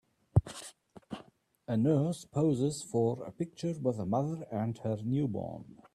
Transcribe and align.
A 1.67 1.77
nurse 1.77 2.25
poses 2.25 2.81
for 2.81 3.23
a 3.23 3.31
picture 3.31 3.75
with 3.79 3.99
a 3.99 4.05
mother 4.07 4.47
and 4.51 4.75
her 4.79 4.97
newborn. 5.03 5.79